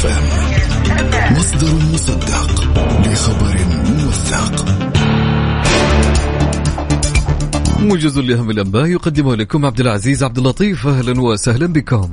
[0.07, 2.65] ام مصدر مصدق
[3.07, 4.65] لخبر موثق.
[7.81, 10.87] موجز لأهم الأنباء يقدمه لكم عبد العزيز عبد اللطيف.
[10.87, 12.09] أهلا وسهلا بكم.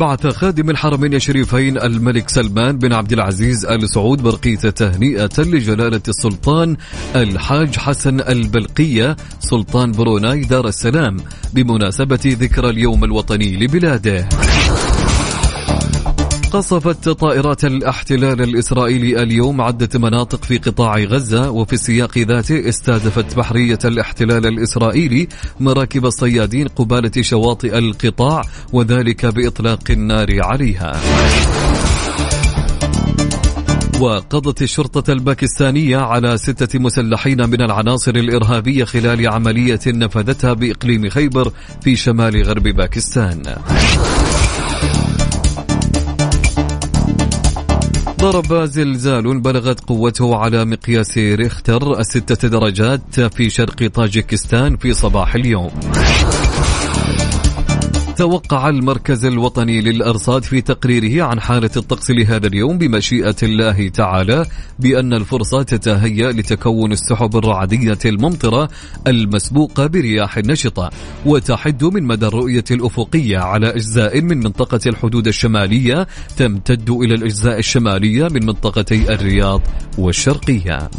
[0.00, 6.76] بعث خادم الحرمين الشريفين الملك سلمان بن عبد العزيز آل سعود برقية تهنئة لجلالة السلطان
[7.16, 11.16] الحاج حسن البلقية سلطان بروناي دار السلام
[11.52, 14.28] بمناسبة ذكرى اليوم الوطني لبلاده.
[16.52, 23.78] قصفت طائرات الاحتلال الإسرائيلي اليوم عدة مناطق في قطاع غزة وفي السياق ذاته استهدفت بحرية
[23.84, 25.28] الاحتلال الإسرائيلي
[25.60, 31.00] مراكب الصيادين قبالة شواطئ القطاع وذلك بإطلاق النار عليها.
[34.00, 41.52] وقضت الشرطة الباكستانية على ستة مسلحين من العناصر الإرهابية خلال عملية نفذتها بإقليم خيبر
[41.82, 43.42] في شمال غرب باكستان.
[48.20, 55.70] ضرب زلزال بلغت قوته على مقياس ريختر الستة درجات في شرق طاجكستان في صباح اليوم.
[58.20, 64.46] توقع المركز الوطني للأرصاد في تقريره عن حالة الطقس لهذا اليوم بمشيئة الله تعالى
[64.78, 68.68] بأن الفرصة تتهيأ لتكون السحب الرعدية الممطرة
[69.06, 70.90] المسبوقة برياح نشطة
[71.26, 78.28] وتحد من مدى الرؤية الأفقية على أجزاء من منطقة الحدود الشمالية تمتد إلى الأجزاء الشمالية
[78.28, 79.62] من منطقتي الرياض
[79.98, 80.90] والشرقية.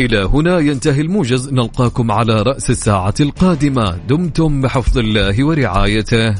[0.00, 1.52] إلى هنا ينتهي الموجز.
[1.52, 3.98] نلقاكم على رأس الساعة القادمة.
[4.08, 6.34] دمتم بحفظ الله ورعايته.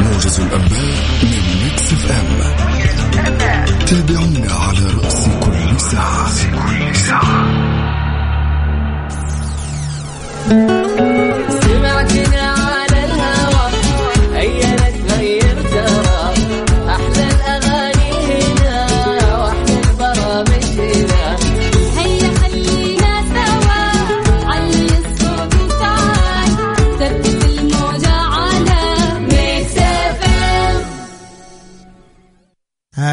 [0.00, 0.80] موجز الأنباء
[1.22, 2.54] من Mix FM.
[3.86, 6.28] تابعونا على رأس كل ساعة.
[6.28, 7.44] سمعتنا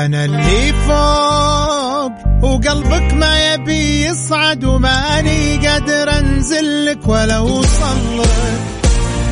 [0.05, 2.11] أنا اللي فوق
[2.43, 8.59] وقلبك ما يبي يصعد وماني قادر أنزل لك ولا أوصل لك.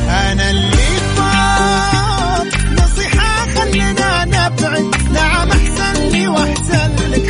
[0.08, 2.46] أنا اللي فوق
[2.84, 7.29] نصيحة خلينا نبعد نعم أحسن لي وأحسن لك.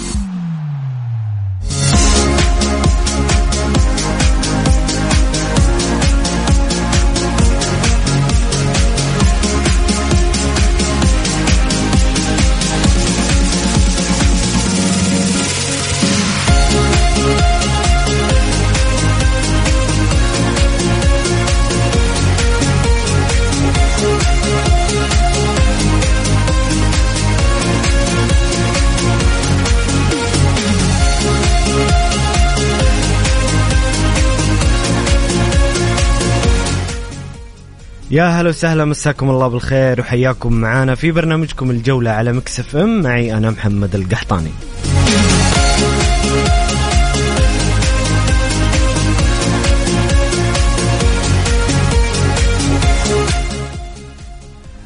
[38.11, 43.01] يا هلا وسهلا مساكم الله بالخير وحياكم معانا في برنامجكم الجولة على مكسف ام.
[43.01, 44.51] معي أنا محمد القحطاني.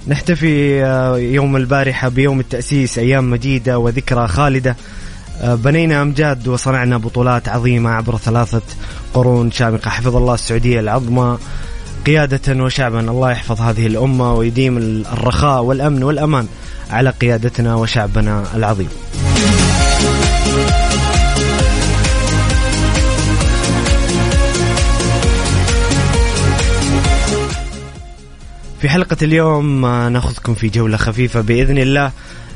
[0.08, 4.76] نحتفي آه، يوم البارحة بيوم التأسيس أيام مجيدة وذكرى خالدة.
[5.42, 8.62] آه، بنينا أمجاد وصنعنا بطولات عظيمة عبر ثلاثة
[9.14, 11.38] قرون شامخة حفظ الله السعودية العظمى.
[12.06, 13.00] قيادة وشعبا.
[13.00, 14.78] الله يحفظ هذه الأمة ويديم
[15.14, 16.48] الرخاء والأمن والأمان
[16.90, 18.90] على قيادتنا وشعبنا العظيم.
[28.82, 32.12] في حلقة اليوم نأخذكم في جولة خفيفة بإذن الله.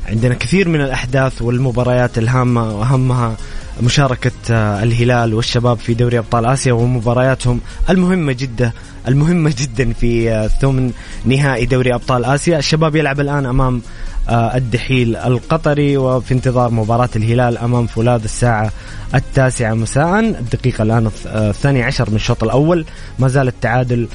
[0.08, 3.36] عندنا كثير من الأحداث والمباريات الهامة وأهمها
[3.82, 7.60] مشاركة آه، الهلال والشباب في دوري أبطال آسيا ومبارياتهم
[7.90, 8.72] المهمة جدا
[9.08, 10.92] المهمة جدا في آه، ثمن
[11.24, 12.58] نهائي دوري أبطال آسيا.
[12.58, 13.82] الشباب يلعب الآن أمام
[14.28, 18.70] آه، الدحيل القطري وفي انتظار مباراة الهلال أمام فولاذ الساعة
[19.14, 20.18] التاسعة مساء.
[20.20, 22.84] الدقيقة الآن الث- الثانية عشر من الشوط الأول.
[23.18, 24.08] ما زال التعادل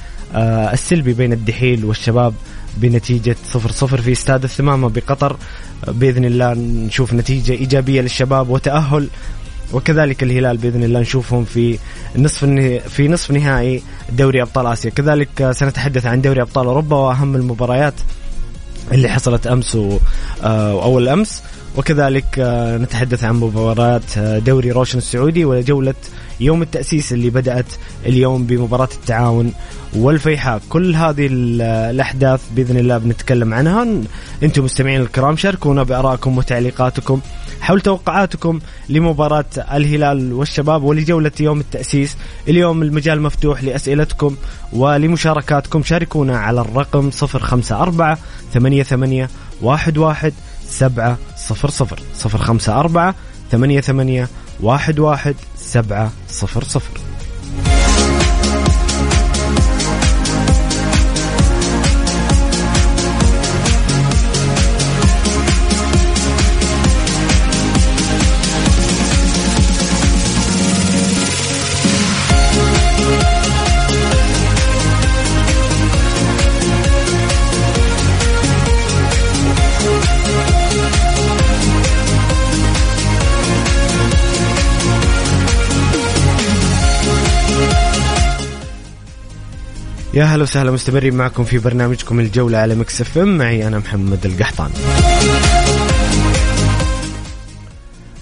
[0.73, 2.33] السلبي بين الدحيل والشباب
[2.77, 5.37] بنتيجة صفر صفر في استاد الثمامة بقطر.
[5.87, 9.07] بإذن الله نشوف نتيجة إيجابية للشباب وتأهل
[9.73, 11.77] وكذلك الهلال بإذن الله نشوفهم في
[12.17, 12.45] نصف.
[12.89, 17.93] في نصف نهائي دوري أبطال آسيا، كذلك سنتحدث عن دوري أبطال أوروبا وأهم المباريات
[18.91, 19.97] اللي حصلت أمس و...
[20.43, 21.43] آه، واول أمس
[21.77, 25.93] وكذلك آه، نتحدث عن مباريات آه، دوري روشن السعودي وجوله
[26.39, 27.65] يوم التأسيس اللي بدأت
[28.05, 29.53] اليوم بمباراة التعاون
[29.95, 30.61] والفيحاء.
[30.69, 33.87] كل هذه ال- الأحداث بإذن الله بنتكلم عنها.
[34.43, 37.19] أنتم مستمعين الكرام شاركونا بارائكم وتعليقاتكم
[37.61, 42.17] حول توقعاتكم لمباراة الهلال والشباب ولجولة يوم التأسيس.
[42.47, 44.35] اليوم المجال مفتوح لأسئلتكم
[44.73, 45.83] ولمشاركاتكم.
[45.83, 48.17] شاركونا على الرقم 054
[48.53, 49.27] 88
[49.65, 50.31] 11
[50.69, 51.17] 700
[52.13, 53.15] 054
[53.51, 54.27] 88
[54.59, 56.11] 11 700
[90.15, 93.37] يا هلا وسهلا مستمرين معكم في برنامجكم الجولة على Mix FM.
[93.37, 94.71] معي أنا محمد القحطاني.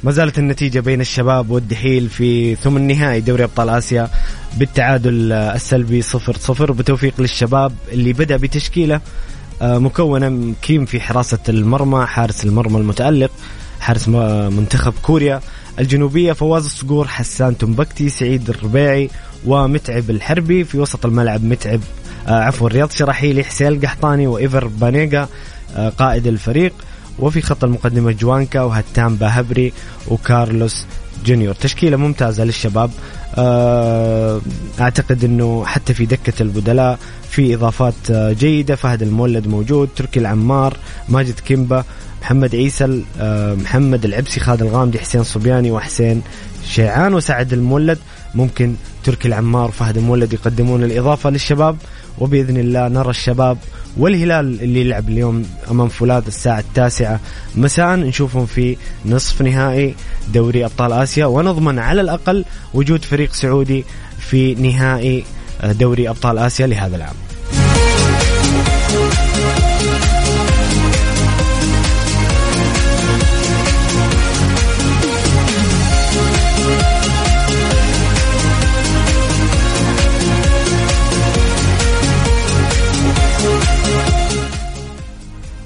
[0.04, 4.10] ما زالت النتيجة بين الشباب والدحيل في ثمن نهائي دوري أبطال آسيا
[4.58, 6.72] بالتعادل السلبي صفر صفر.
[6.72, 9.02] بتوفيق للشباب اللي بدأ بتشكيلة
[9.62, 13.32] آه، مكونة كيم في حراسة المرمى حارس المرمى المتألق.
[13.84, 15.42] حارس منتخب كوريا
[15.80, 19.10] الجنوبية فواز الصقور حسان تمبكتي سعيد الربيعي
[19.46, 20.64] ومتعب الحربي.
[20.64, 21.80] في وسط الملعب متعب
[22.28, 25.28] آه عفوا رياض شراحيلي حسين القحطاني وإيفر بانيجا
[25.76, 26.74] آه قائد الفريق.
[27.20, 29.74] وفي خط المقدمة جوانكا وهتان باهبري
[30.08, 30.86] وكارلوس
[31.24, 31.54] جونيور.
[31.54, 32.92] تشكيلة ممتازة للشباب.
[33.36, 34.42] آه،
[34.80, 37.00] أعتقد أنه حتى في دكة البدلاء
[37.30, 38.76] في إضافات آه، جيدة.
[38.76, 40.78] فهد المولد موجود تركي العمار
[41.10, 41.84] ماجد كيمبا
[42.22, 46.22] محمد عيسى آه، محمد العبسي خالد الغامدي حسين صبياني وحسين
[46.68, 47.98] شيعان وسعد المولد.
[48.36, 51.78] ممكن تركي العمار وفهد المولد يقدمون الإضافة للشباب.
[52.18, 53.58] وبإذن الله نرى الشباب
[53.98, 57.20] والهلال اللي يلعب اليوم أمام فولاذ الساعة التاسعة.
[57.56, 59.96] مساء نشوفهم في نصف نهائي
[60.34, 61.26] دوري أبطال آسيا.
[61.26, 63.86] ونضمن على الأقل وجود فريق سعودي
[64.20, 65.24] في نهائي
[65.64, 67.16] دوري أبطال آسيا لهذا العام.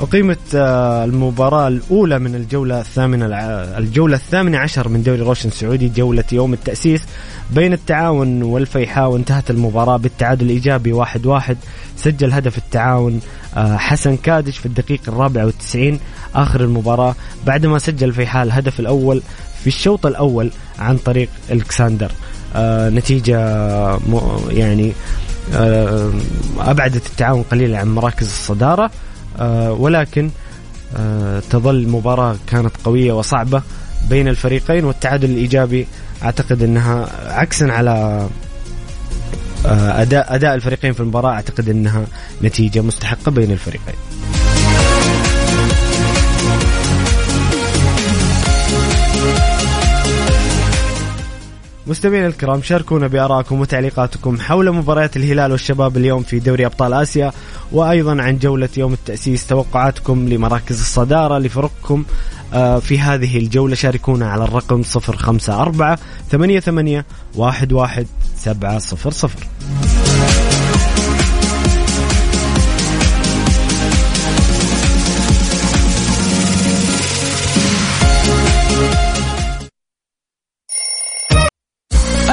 [0.08, 3.26] أقيمت آه، المباراة الأولى من الجولة الثامنة
[3.78, 7.02] الجولة الثامنة عشر من دوري روشن السعودي جولة يوم التأسيس
[7.52, 11.58] بين التعاون والفيحاء وانتهت المباراة بالتعادل الإيجابي واحد واحد.
[11.98, 13.20] سجل هدف التعاون
[13.58, 16.00] آه، حسن كادش في الدقيقة الرابعة والتسعين
[16.36, 17.16] آخر المباراة.
[17.46, 19.22] بعدما سجل الفيحاء الهدف الأول
[19.62, 22.12] في الشوط الأول عن طريق الكساندر
[22.56, 23.40] آه، نتيجة
[24.50, 24.94] يعني
[26.60, 28.92] أبعدت التعاون قليلا عن مراكز الصدارة.
[29.72, 30.30] ولكن
[30.98, 33.62] آه، تظل مباراة كانت قوية وصعبة
[34.10, 35.88] بين الفريقين والتعادل الإيجابي
[36.24, 38.28] أعتقد أنها عكسا على
[39.66, 42.06] آه، اداء أداء الفريقين في المباراة أعتقد إنها
[42.44, 43.96] نتيجة مستحقة بين الفريقين.
[51.88, 57.32] مستمعينا الكرام شاركونا بارائكم وتعليقاتكم حول مباريات الهلال والشباب اليوم في دوري أبطال آسيا.
[57.72, 62.04] وأيضا عن جولة يوم التأسيس توقعاتكم لمراكز الصدارة لفرقكم
[62.54, 65.96] آه، في هذه الجولة شاركونا على الرقم 054
[66.32, 67.04] 88
[67.40, 68.06] 11
[68.38, 68.80] 700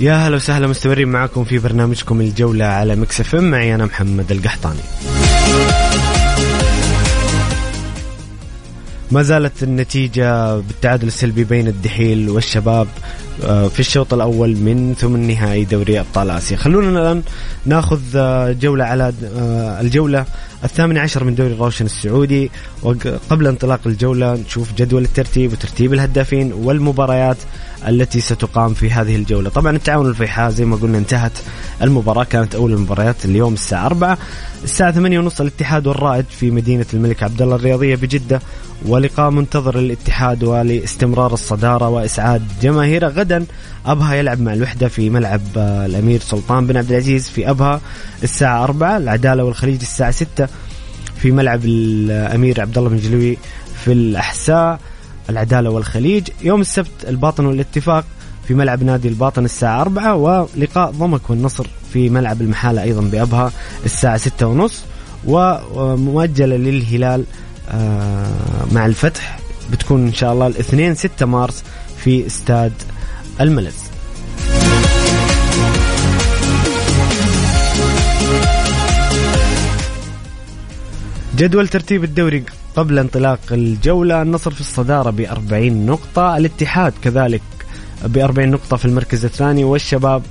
[0.00, 3.50] يا هلا وسهلا مستمرين معكم في برنامجكم الجولة على Mix FM.
[3.50, 4.80] معي أنا محمد القحطاني.
[9.10, 12.88] ما زالت النتيجة بالتعادل السلبي بين الدحيل والشباب.
[13.46, 16.56] في الشوط الأول من ثمن نهائي دوري أبطال آسيا.
[16.56, 17.22] خلونا الآن
[17.66, 20.24] ناخذ آه، جولة على آه، الجولة
[20.64, 22.50] الثامنة عشر من دوري الروشن السعودي.
[22.82, 27.36] وقبل انطلاق الجولة نشوف جدول الترتيب وترتيب الهدافين والمباريات
[27.88, 29.50] التي ستقام في هذه الجولة.
[29.50, 31.38] طبعا التعاون الفيحاء زي ما قلنا انتهت
[31.82, 34.18] المباراة كانت أول المباريات اليوم الساعة 4
[34.64, 38.40] الساعة 8 ونص الاتحاد والرائد في مدينة الملك عبد الله الرياضية بجدة
[38.86, 43.08] ولقاء منتظر للاتحاد ولاستمرار الصدارة وإسعاد جماهيره
[43.86, 47.80] أبها يلعب مع الوحدة في ملعب آه، الأمير سلطان بن عبد العزيز في أبها
[48.22, 50.48] الساعة 4 العدالة والخليج الساعة 6
[51.16, 53.38] في ملعب الأمير عبد الله بن جلوي
[53.84, 54.80] في الأحساء
[55.30, 56.28] العدالة والخليج.
[56.42, 58.04] يوم السبت الباطن والاتفاق
[58.48, 63.52] في ملعب نادي الباطن الساعة 4 ولقاء ضمك والنصر في ملعب المحالة أيضا بأبها
[63.84, 64.82] الساعة 6 ونص.
[65.24, 67.24] ومؤجلة للهلال
[67.70, 68.26] آه،
[68.72, 69.38] مع الفتح
[69.72, 71.64] بتكون إن شاء الله الاثنين 6 مارس
[71.96, 72.72] في استاد
[73.40, 73.74] الملز
[81.36, 82.44] جدول ترتيب الدوري
[82.76, 87.42] قبل انطلاق الجولة النصر في الصدارة ب 40 نقطة الاتحاد كذلك
[88.04, 90.22] ب 40 نقطة في المركز الثاني والشباب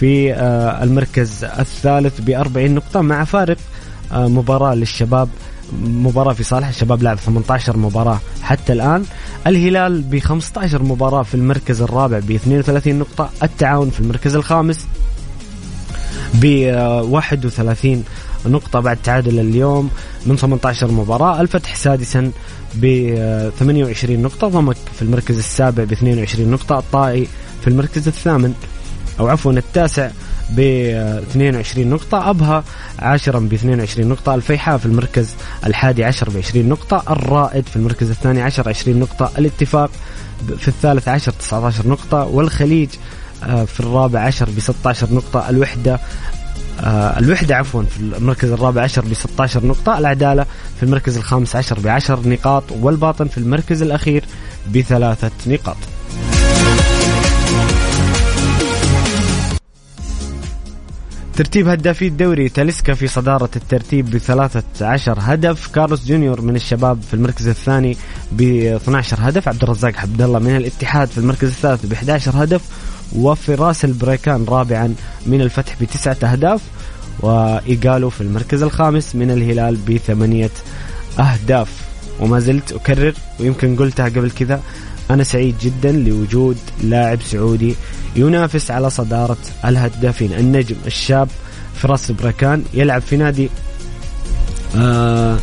[0.00, 3.56] في آه، المركز الثالث ب 40 نقطة مع فارق
[4.12, 5.28] آه، مباراة للشباب
[5.82, 9.04] مباراة في صالح الشباب لعب 18 مباراة حتى الآن.
[9.46, 13.30] الهلال ب 15 مباراة في المركز الرابع ب 32 نقطة.
[13.42, 14.86] التعاون في المركز الخامس
[16.34, 16.46] ب
[17.10, 18.04] 31
[18.46, 19.90] نقطة بعد تعادل اليوم
[20.26, 21.40] من 18 مباراة.
[21.40, 22.32] الفتح سادسا
[22.74, 22.86] ب
[23.58, 24.48] 28 نقطة.
[24.48, 26.78] ضمك في المركز السابع ب 22 نقطة.
[26.78, 27.28] الطائي
[27.60, 28.54] في المركز الثامن
[29.20, 30.10] أو عفوا التاسع
[30.56, 32.64] ب 22 نقطة أبها
[32.98, 35.34] عاشرا ب 22 نقطة الفيحاء في المركز
[35.66, 39.90] الحادي عشر ب 20 نقطة الرائد في المركز الثاني عشر 20 نقطة الاتفاق
[40.58, 42.88] في الثالث عشر 19 نقطة والخليج
[43.44, 46.00] آه، في الرابع عشر ب 16 نقطة الوحدة
[46.80, 51.80] آه الوحدة عفوا في المركز الرابع عشر ب 16 نقطة العدالة في المركز الخامس عشر
[51.80, 54.24] ب 10 نقاط والباطن في المركز الأخير
[54.74, 55.76] بثلاثة نقاط.
[61.36, 67.14] ترتيب هدافي الدوري تاليسكا في صدارة الترتيب بثلاثة عشر هدف كارلوس جونيور من الشباب في
[67.14, 67.96] المركز الثاني
[68.32, 72.62] ب 12 هدف عبد الرزاق عبد الله من الاتحاد في المركز الثالث ب 11 هدف
[73.16, 74.94] وفراس البريكان رابعا
[75.26, 76.60] من الفتح بتسعة أهداف
[77.20, 80.50] وإيجالو في المركز الخامس من الهلال بثمانية
[81.18, 81.68] أهداف.
[82.20, 84.60] وما زلت أكرر ويمكن قلتها قبل كذا
[85.10, 87.74] أنا سعيد جدا لوجود لاعب سعودي
[88.16, 90.32] ينافس على صدارة الهدافين.
[90.32, 91.28] النجم الشاب
[91.74, 93.50] فراس البركان يلعب في نادي
[94.76, 95.38] آه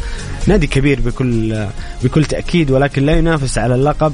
[0.48, 1.68] نادي كبير بكل
[2.04, 4.14] بكل تأكيد ولكن لا ينافس على اللقب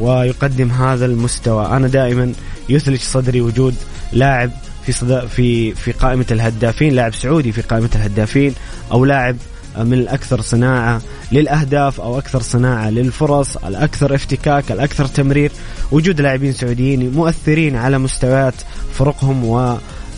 [0.00, 1.66] ويقدم هذا المستوى.
[1.66, 2.32] أنا دائما
[2.68, 3.74] يثلج صدري وجود
[4.12, 4.50] لاعب
[4.86, 4.92] في
[5.28, 8.54] في في قائمة الهدافين لاعب سعودي في قائمة الهدافين
[8.92, 9.36] أو لاعب
[9.78, 15.52] من الأكثر صناعة للأهداف أو أكثر صناعة للفرص الأكثر افتكاك الأكثر تمرير.
[15.92, 18.54] وجود لاعبين سعوديين مؤثرين على مستويات
[18.92, 19.44] فرقهم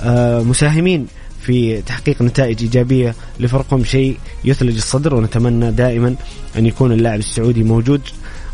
[0.05, 1.07] ومساهمين
[1.43, 3.85] في تحقيق نتائج إيجابية لفرقهم.
[3.85, 6.15] شيء يثلج الصدر ونتمنى دائما
[6.59, 8.01] أن يكون اللاعب السعودي موجود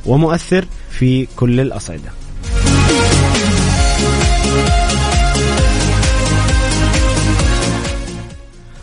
[0.07, 2.11] ومؤثر في كل الأصعدة.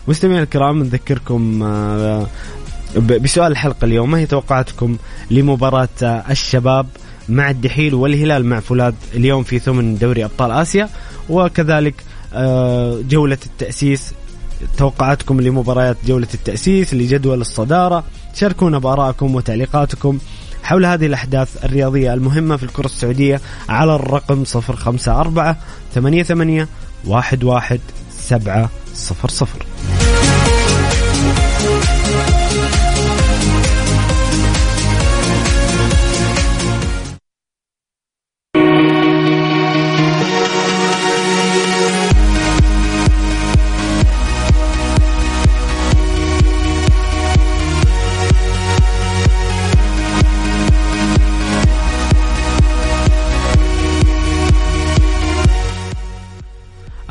[0.08, 2.26] مستمعينا الكرام نذكركم آه،
[2.96, 4.10] بسؤال الحلقة اليوم.
[4.10, 4.96] ما هي توقعاتكم
[5.30, 6.86] لمباراة آه، الشباب
[7.28, 10.88] مع الدحيل والهلال مع فولاذ اليوم في ثمن دوري أبطال آسيا؟
[11.28, 11.94] وكذلك
[12.34, 14.14] آه، جولة التأسيس
[14.76, 20.18] توقعاتكم لمباريات جولة التأسيس لجدول الصدارة؟ شاركونا بآرائكم وتعليقاتكم
[20.62, 25.56] حول هذه الأحداث الرياضية المهمة في الكرة السعودية على الرقم 054
[25.94, 26.66] 88
[27.10, 27.78] 11
[28.28, 30.15] 700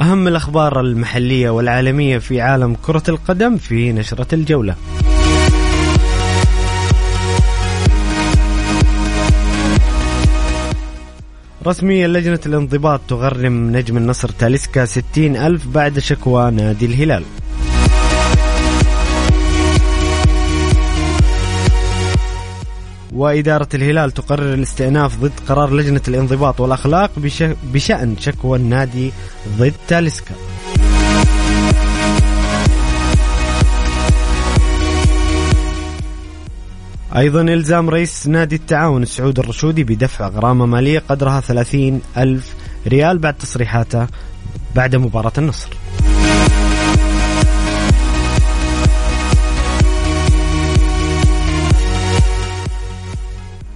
[0.05, 4.75] أهم الأخبار المحلية والعالمية في عالم كرة القدم في نشرة الجولة.
[11.67, 17.23] رسميا لجنة الانضباط تغرم نجم النصر تاليسكا 60 ألف بعد شكوى نادي الهلال.
[23.15, 27.43] وإدارة الهلال تقرر الاستئناف ضد قرار لجنة الانضباط والأخلاق بش...
[27.73, 29.11] بشأن شكوى النادي
[29.57, 30.35] ضد تاليسكا.
[37.15, 42.55] أيضا إلزام رئيس نادي التعاون سعود الرشودي بدفع غرامة مالية قدرها 30 ألف
[42.87, 44.07] ريال بعد تصريحاته
[44.75, 45.69] بعد مباراة النصر.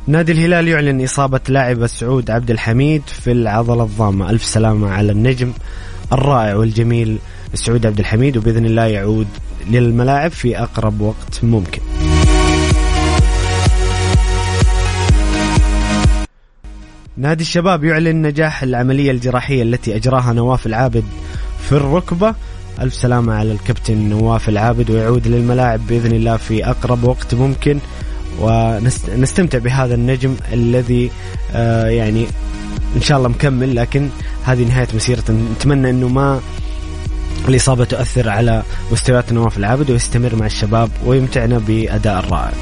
[0.09, 4.29] نادي الهلال يعلن إصابة لاعب سعود عبد الحميد في العضلة الضامة.
[4.29, 5.51] ألف سلامة على النجم
[6.13, 7.17] الرائع والجميل
[7.53, 9.27] سعود عبد الحميد وبإذن الله يعود
[9.69, 11.81] للملاعب في أقرب وقت ممكن.
[17.17, 21.03] نادي الشباب يعلن نجاح العملية الجراحية التي أجراها نواف العابد
[21.69, 22.35] في الركبة.
[22.81, 27.79] ألف سلامة على الكابتن نواف العابد ويعود للملاعب بإذن الله في أقرب وقت ممكن.
[28.41, 31.11] ونستمتع بهذا النجم الذي
[31.53, 32.25] آه يعني
[32.95, 34.09] إن شاء الله مكمل لكن
[34.45, 36.39] هذه نهاية مسيرته نتمنى إنه ما
[37.47, 42.53] الإصابة تؤثر على مستويات نواف العابد ويستمر مع الشباب ويمتعنا بأداء الرائع.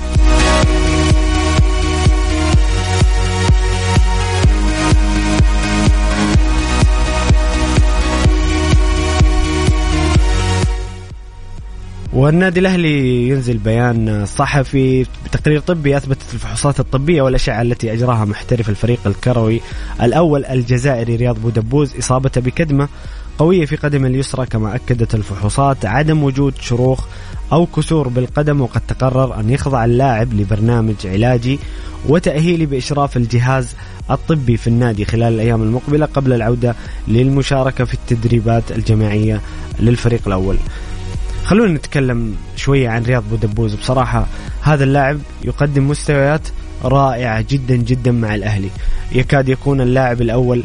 [12.17, 18.99] والنادي الأهلي ينزل بيان صحفي بتقرير طبي أثبتت الفحوصات الطبية والأشعة التي أجراها محترف الفريق
[19.05, 19.61] الكروي
[20.01, 22.87] الأول الجزائري رياض بودبوز اصابته بكدمة
[23.39, 27.05] قوية في قدمه اليسرى كما أكدت الفحوصات عدم وجود شروخ
[27.51, 31.59] أو كسور بالقدم وقد تقرر أن يخضع اللاعب لبرنامج علاجي
[32.09, 33.75] وتأهيلي بإشراف الجهاز
[34.11, 36.75] الطبي في النادي خلال الأيام المقبلة قبل العودة
[37.07, 39.41] للمشاركة في التدريبات الجماعية
[39.79, 40.57] للفريق الأول.
[41.47, 44.27] خلونا نتكلم شوية عن رياض بودبوز بصراحة
[44.61, 46.41] هذا اللاعب يقدم مستويات
[46.83, 48.69] رائعة جدا جدا مع الأهلي.
[49.11, 50.63] يكاد يكون اللاعب الأول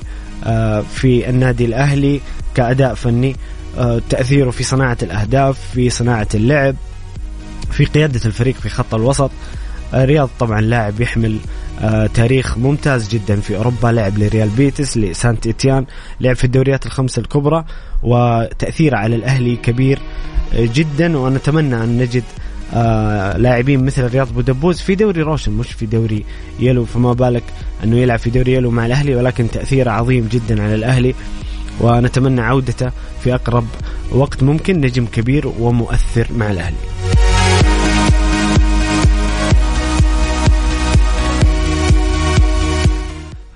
[0.95, 2.21] في النادي الأهلي
[2.55, 3.37] كأداء فني.
[4.11, 6.75] تأثيره في صناعة الأهداف في صناعة اللعب
[7.71, 9.31] في قيادة الفريق في خط الوسط.
[9.95, 11.39] رياض طبعا لاعب يحمل
[12.15, 13.89] تاريخ ممتاز جدا في أوروبا.
[13.89, 15.87] لعب لريال بيتيس لسانت إتيان
[16.21, 17.65] لعب في الدوريات الخمسة الكبرى
[18.03, 19.99] وتأثيره على الأهلي كبير
[20.55, 21.19] جدا.
[21.19, 22.25] ونتمنى أن نجد
[22.75, 26.25] آه لاعبين مثل رياض بودبوز في دوري روشن مش في دوري
[26.61, 26.85] يلو.
[26.85, 27.45] فما بالك
[27.85, 31.15] أنه يلعب في دوري يلو مع الأهلي ولكن تأثيره عظيم جدا على الأهلي.
[31.81, 32.91] ونتمنى عودته
[33.25, 33.67] في أقرب
[34.13, 36.77] وقت ممكن نجم كبير ومؤثر مع الأهلي.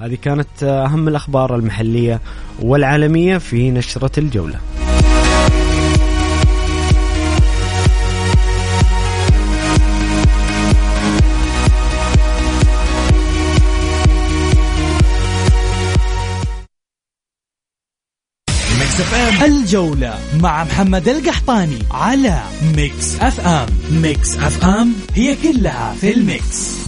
[0.07, 2.21] هذه كانت أهم الأخبار المحلية
[2.63, 4.59] والعالمية في نشرة الجولة.
[19.45, 22.43] الجولة مع محمد القحطاني على
[22.77, 26.87] Mix FM Mix FM هي كلها في ال mix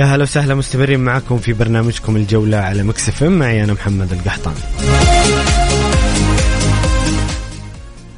[0.00, 4.54] يا هلا وسهلا مستمرين معكم في برنامجكم الجولة على مكسف معي أنا محمد القحطان.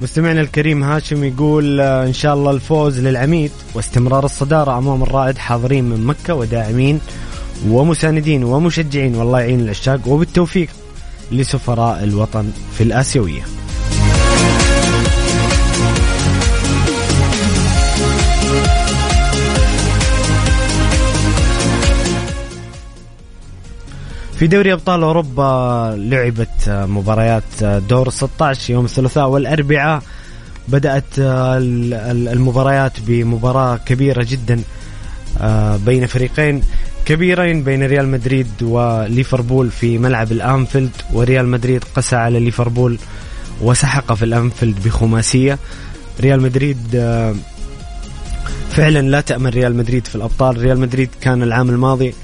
[0.00, 5.84] مستمعنا الكريم هاشم يقول آه، إن شاء الله الفوز للعميد واستمرار الصدارة أمام الرائد حاضرين
[5.84, 7.00] من مكة وداعمين
[7.68, 9.14] ومساندين ومشجعين.
[9.14, 10.68] والله يعين العشاق وبالتوفيق
[11.32, 13.42] لسفراء الوطن في الآسيوية.
[24.42, 30.02] في دوري أبطال أوروبا لعبت مباريات دور 16 يوم الثلاثاء والأربعاء.
[30.68, 34.60] بدأت ال- ال- المباريات بمباراة كبيرة جدا
[35.40, 36.62] آه، بين فريقين
[37.04, 40.90] كبيرين بين ريال مدريد وليفربول في ملعب الأنفيلد.
[41.12, 42.98] وريال مدريد قسى على ليفربول
[43.60, 45.58] وسحق في الأنفيلد بخماسية.
[46.20, 47.34] ريال مدريد آه،
[48.70, 50.58] فعلا لا تأمن ريال مدريد في الأبطال.
[50.62, 52.14] ريال مدريد كان العام الماضي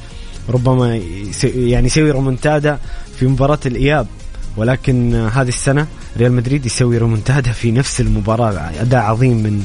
[0.48, 1.00] ربما
[1.44, 2.78] يعني يسوي رومنتادا
[3.18, 4.06] في مباراة الإياب
[4.56, 9.62] ولكن هذه السنة ريال مدريد يسوي رومنتادا في نفس المباراة أداء عظيم من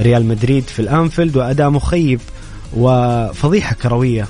[0.00, 2.20] ريال مدريد في الأنفيلد وأداء مخيب
[2.76, 4.26] وفضيحة كروية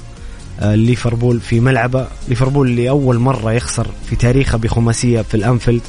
[0.60, 2.06] آه، ليفربول في ملعبه.
[2.28, 5.82] ليفربول لأول مرة يخسر في تاريخه بخماسية في الأنفيلد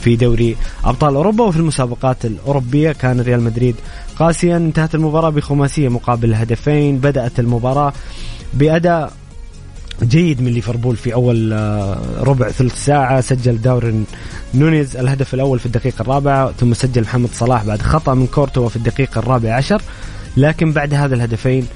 [0.00, 3.74] في دوري أبطال أوروبا وفي المسابقات الأوروبية كان ريال مدريد
[4.18, 7.92] قاسيا انتهت المباراة بخماسية مقابل هدفين بدأت المباراة
[8.54, 9.12] بأداء
[10.02, 13.20] جيد من ليفربول في أول آه، ربع ثلث ساعة.
[13.20, 14.04] سجل داروين
[14.54, 18.76] نونيز الهدف الأول في الدقيقة الرابعة ثم سجل محمد صلاح بعد خطأ من كورتوا في
[18.76, 19.82] الدقيقة الرابعة عشر.
[20.36, 21.66] لكن بعد هذا الهدفين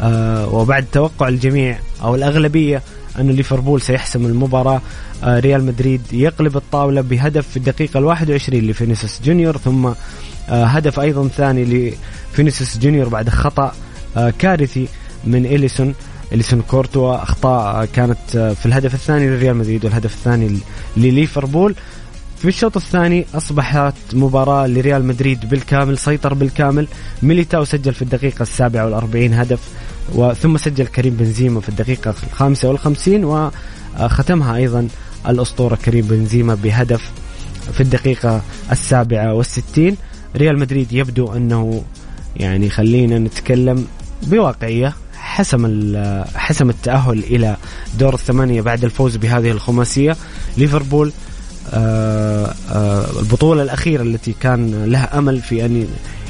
[0.00, 2.82] آه، وبعد توقع الجميع أو الأغلبية
[3.18, 4.80] أن ليفربول سيحسم المباراة
[5.24, 9.88] آه، ريال مدريد يقلب الطاولة بهدف في الدقيقة الواحد وعشرين لفينيسيوس جونيور ثم
[10.48, 11.64] هدف أيضا ثاني
[12.32, 13.72] لفينيسيوس جونيور بعد خطأ
[14.38, 14.88] كارثي
[15.24, 15.94] من إليسون.
[16.34, 20.58] إليسون كورتوا أخطاء كانت في الهدف الثاني لريال مدريد والهدف الثاني
[20.96, 21.74] لليفربول.
[22.38, 26.88] في الشوط الثاني أصبحت مباراة لريال مدريد بالكامل سيطر بالكامل.
[27.22, 29.60] ميليتاو سجل في الدقيقة السابعة والأربعين هدف
[30.14, 34.88] وثم سجل كريم بنزيما في الدقيقة الخامسة والخمسين وختمها أيضا
[35.28, 37.10] الأسطورة كريم بنزيما بهدف
[37.72, 38.42] في الدقيقة
[38.72, 39.96] السابعة والستين.
[40.36, 41.82] ريال مدريد يبدو أنه
[42.36, 43.86] يعني خلينا نتكلم
[44.22, 44.94] بواقعية.
[45.34, 45.94] حسم
[46.34, 47.56] حسم التأهل إلى
[47.98, 50.16] دور الثمانية بعد الفوز بهذه الخماسية.
[50.56, 51.12] ليفربول
[51.72, 55.86] آه، آه، البطولة الأخيرة التي كان لها أمل في أن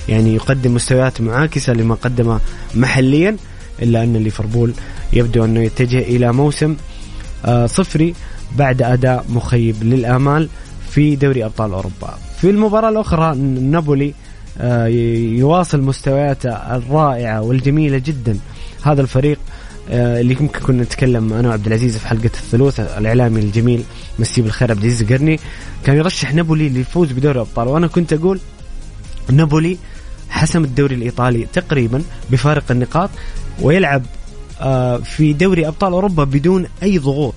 [0.08, 2.40] يعني يقدم مستويات معاكسة لما قدمه
[2.74, 3.36] محليا
[3.82, 4.72] إلا أن ليفربول
[5.12, 6.76] يبدو أنه يتجه إلى موسم
[7.44, 8.14] آه، صفري
[8.56, 10.48] بعد أداء مخيب للآمال
[10.90, 12.18] في دوري أبطال أوروبا.
[12.40, 14.14] في المباراة الأخرى نابولي
[15.38, 18.38] يواصل مستوياته الرائعة والجميلة جدا.
[18.84, 19.38] هذا الفريق
[19.90, 23.84] آه، اللي يمكن كنا نتكلم أنا وعبد العزيز في حلقة الثلوث الإعلامي الجميل
[24.18, 25.40] مسي بالخير عبد العزيز قرني
[25.84, 27.68] كان يرشح نابولي للفوز بدوري الأبطال.
[27.68, 28.40] وأنا كنت أقول
[29.30, 29.78] نابولي
[30.30, 33.10] حسم الدوري الإيطالي تقريبا بفارق النقاط
[33.62, 34.02] ويلعب
[34.60, 37.34] آه، في دوري أبطال أوروبا بدون أي ضغوط.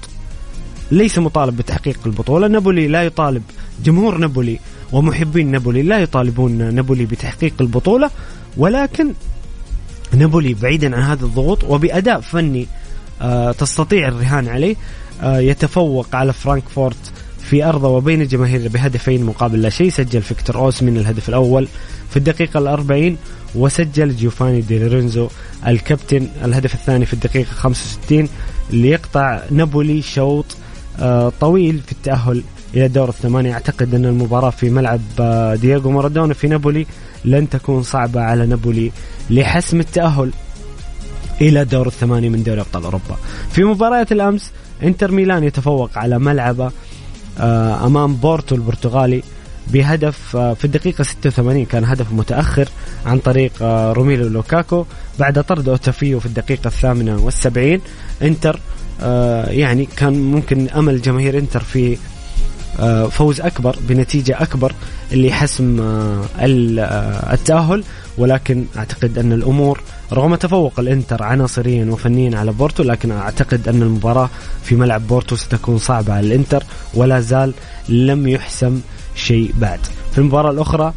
[0.92, 2.48] ليس مطالب بتحقيق البطولة.
[2.48, 3.44] نابولي لا يطالب
[3.86, 4.60] جمهور نابولي
[4.92, 8.12] ومحبين نابولي لا يطالبون نابولي بتحقيق البطولة
[8.58, 9.14] ولكن
[10.16, 12.68] نابولي بعيدا عن هذا الضغوط وبأداء فني
[13.22, 14.76] آه، تستطيع الرهان عليه
[15.22, 20.98] آه، يتفوق على فرانكفورت في أرضه وبين جماهيره بهدفين مقابل لا شيء سجل فيكتور اوسمين
[20.98, 21.68] الهدف الأول
[22.10, 23.18] في الدقيقة الأربعين
[23.56, 25.28] وسجل جيوفاني دي لورينزو
[25.68, 28.28] الكابتن الهدف الثاني في الدقيقة 65
[28.70, 30.46] ليقطع نابولي شوط
[31.00, 32.44] آه، طويل في التأهل
[32.76, 35.02] إلى دور الثمانية أعتقد أن المباراة في ملعب
[35.62, 36.86] دييغو مارادونا في نابولي
[37.26, 38.92] لن تكون صعبة على نابولي
[39.30, 40.32] لحسم التأهل
[41.42, 43.18] إلى دور الثمانية من دوري أبطال أوروبا.
[43.52, 44.52] في مباريات الأمس
[44.84, 46.72] إنتر ميلان يتفوق على ملعبه
[47.40, 49.24] آه، أمام بورتو البرتغالي
[49.68, 52.70] بهدف آه، في الدقيقة 86 كان هدف متأخر
[53.06, 54.86] عن طريق آه، روميلو لوكاكو.
[55.20, 57.82] بعد طرد أوتافيو في الدقيقة الثامنة والسبعين
[58.22, 58.60] إنتر
[59.48, 61.98] يعني كان ممكن أمل جماهير إنتر في
[63.10, 64.74] فوز أكبر بنتيجة أكبر
[65.12, 67.84] اللي حسم آه، آه، التأهل.
[68.18, 69.82] ولكن أعتقد أن الأمور
[70.14, 74.30] رغم تفوق الإنتر عناصريا وفنيا على بورتو لكن أعتقد أن المباراة
[74.64, 76.64] في ملعب بورتو ستكون صعبة على الإنتر
[76.94, 77.54] ولا زال
[77.90, 78.82] لم يحسم
[79.16, 79.80] شيء بعد.
[80.12, 80.94] في المباراة الأخرى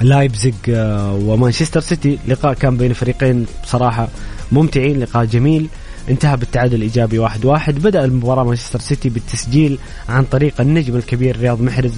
[0.00, 4.08] لايبزيج آه، ومانشستر سيتي لقاء كان بين فريقين بصراحة
[4.52, 5.68] ممتعين لقاء جميل.
[6.08, 7.74] انتهى بالتعادل الإيجابي واحد واحد.
[7.74, 11.92] بدأ المباراة مانشستر سيتي بالتسجيل عن طريق النجم الكبير رياض محرز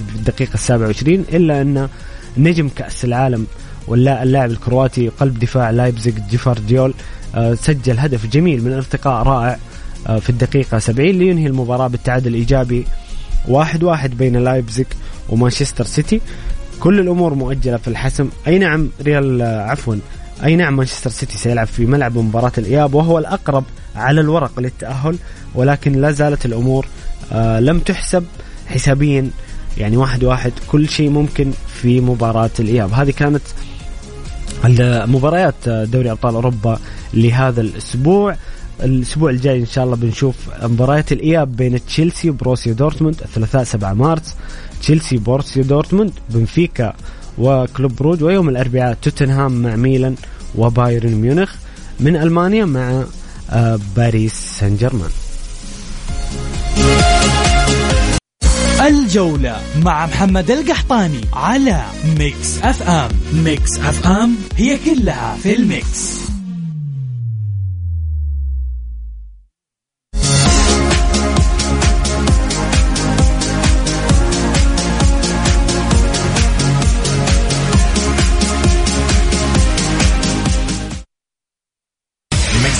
[0.53, 1.89] السابعة وعشرين إلا أن
[2.37, 3.47] نجم كأس العالم
[3.87, 6.93] ولا اللاعب الكرواتي قلب دفاع لايبزيج جفارديول
[7.35, 9.57] آه، سجل هدف جميل من ارتقاء رائع
[10.07, 12.85] آه، في الدقيقة 70 لينهي المباراة بالتعادل الإيجابي
[13.47, 14.85] واحد واحد بين لايبزيج
[15.29, 16.21] ومانشستر سيتي.
[16.79, 18.29] كل الأمور مؤجلة في الحسم.
[18.47, 19.95] أي نعم ريال آه، عفوا
[20.43, 23.63] أي نعم مانشستر سيتي سيلعب في ملعب مباراة الإياب وهو الأقرب
[23.95, 25.17] على الورق للتأهل
[25.55, 26.85] ولكن لا زالت الأمور
[27.31, 28.23] آه لم تحسب
[28.67, 29.29] حسابيا.
[29.77, 32.93] يعني واحد واحد كل شيء ممكن في مباراة الإياب.
[32.93, 33.41] هذه كانت
[35.09, 36.79] مباريات دوري أبطال أوروبا
[37.13, 38.35] لهذا الأسبوع.
[38.83, 44.35] الأسبوع الجاي إن شاء الله بنشوف مباريات الإياب بين تشيلسي وبروسيا دورتموند الثلاثاء 7 مارس.
[44.81, 46.93] تشيلسي بروسيا دورتموند بنفيكا
[47.37, 50.15] وكلوب بروج ويوم الأربعاء توتنهام مع ميلان
[50.55, 51.55] وبايرن ميونخ
[51.99, 53.03] من ألمانيا مع
[53.49, 55.09] آه، باريس سان جيرمان
[58.87, 61.85] الجولة مع محمد القحطاني على
[62.19, 63.09] Mix FM.
[63.33, 66.32] Mix FM هي كلها في ال mix.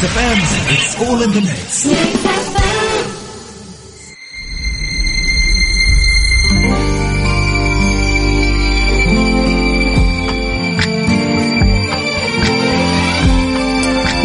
[0.03, 0.39] Mix FM,
[0.75, 1.85] it's all in the mix.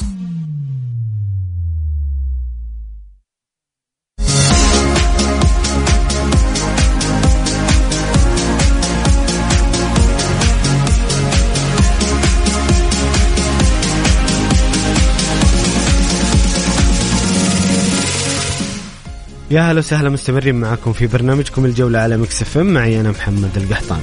[19.51, 22.73] يا هلا وسهلا مستمرين معكم في برنامجكم الجولة على Mix FM.
[22.73, 24.01] معي أنا محمد القحطاني.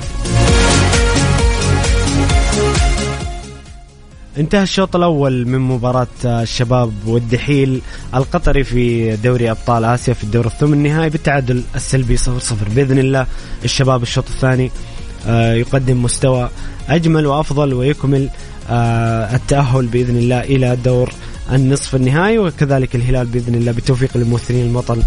[4.38, 7.80] انتهى الشوط الأول من مباراة الشباب والدحيل
[8.14, 12.20] القطري في دوري أبطال آسيا في الدور الثمن النهائي بالتعادل السلبي 0-0
[12.74, 13.26] بإذن الله
[13.64, 14.70] الشباب الشوط الثاني
[15.26, 16.50] آه، يقدم مستوى
[16.88, 18.28] أجمل وأفضل ويكمل
[18.70, 21.12] آه، التأهل بإذن الله إلى دور
[21.52, 25.02] النصف النهائي وكذلك الهلال بإذن الله بالتوفيق للممثلين البطل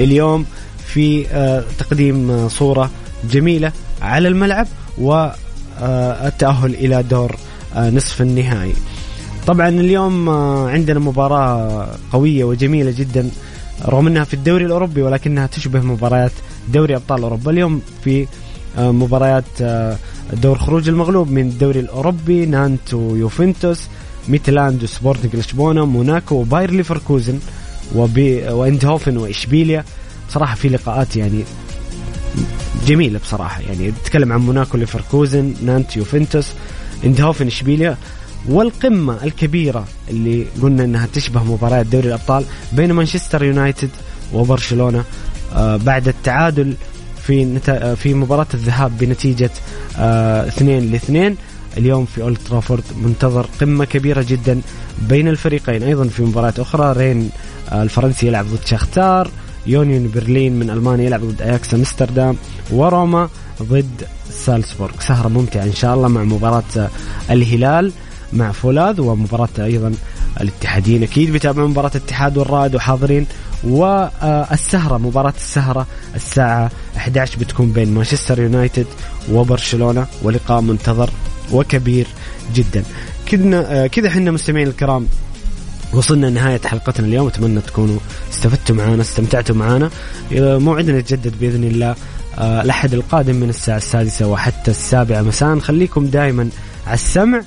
[0.00, 0.46] اليوم
[0.86, 2.90] في آه، تقديم آه، صورة
[3.30, 3.72] جميلة
[4.02, 4.66] على الملعب
[4.98, 7.36] والتأهل إلى دور
[7.76, 8.72] آه، نصف النهائي.
[9.46, 13.30] طبعا اليوم آه، عندنا مباراة قوية وجميلة جدا
[13.86, 16.32] رغم إنها في الدوري الأوروبي ولكنها تشبه مباريات
[16.68, 17.50] دوري أبطال أوروبا.
[17.50, 18.26] اليوم في
[18.78, 19.96] آه، مباريات آه،
[20.32, 23.80] دور خروج المغلوب من الدوري الأوروبي نانت ويوفنتوس
[24.30, 27.38] ميتلاند وسبورتنج لشبونة موناكو وباير ليفركوزن
[27.94, 29.84] وآيندهوفن وإشبيليا.
[30.28, 31.44] بصراحه في لقاءات يعني
[32.86, 33.60] جميلة بصراحة.
[33.60, 36.46] يعني تتكلم عن موناكو ليفركوزن نانت يوفنتوس
[37.04, 37.96] آيندهوفن إشبيليا.
[38.48, 43.90] والقمة الكبيرة اللي قلنا إنها تشبه مباريات دوري الأبطال بين مانشستر يونايتد
[44.32, 45.04] وبرشلونة.
[45.54, 46.74] آه بعد التعادل
[47.22, 47.94] في نتا...
[47.94, 49.50] في مباراة الذهاب بنتيجة
[49.98, 51.36] آه 2 لاثنين
[51.78, 54.60] اليوم في أولد ترافورد منتظر قمة كبيرة جدا
[55.08, 55.82] بين الفريقين.
[55.82, 57.30] أيضا في مباراة أخرى رين
[57.72, 59.30] الفرنسي يلعب ضد شختار
[59.66, 62.36] يونيون برلين من ألمانيا يلعب ضد أياكس أمستردام
[62.70, 63.28] وروما
[63.62, 64.92] ضد سالزبورغ.
[65.00, 66.90] سهرة ممتعة إن شاء الله مع مباراة
[67.30, 67.92] الهلال
[68.32, 69.92] مع فولاذ ومباراة أيضا
[70.40, 73.26] الاتحادين أكيد بيتابعون مباراة الاتحاد والرائد وحاضرين.
[73.64, 78.86] والسهرة مباراة السهرة الساعة 11 بتكون بين مانشستر يونايتد
[79.32, 81.10] وبرشلونة ولقاء منتظر
[81.52, 82.06] وكبير
[82.54, 82.84] جدا.
[83.26, 85.06] كذا كذا إحنا مستمعين الكرام
[85.92, 87.26] وصلنا لنهاية حلقتنا اليوم.
[87.26, 87.98] أتمنى تكونوا
[88.32, 89.90] استفدتوا معنا استمتعتوا معنا
[90.32, 91.94] موعدنا يتجدد بإذن الله
[92.38, 95.58] آه، الأحد القادم من الساعة السادسة وحتى السابعة مساء.
[95.58, 96.48] خليكم دائما
[96.86, 97.42] على السمع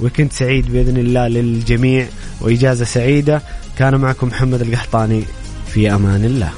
[0.00, 2.06] وكنت سعيد بإذن الله للجميع.
[2.40, 3.42] وإجازة سعيدة.
[3.78, 5.22] كان معكم محمد القحطاني
[5.72, 6.52] في أمان الله.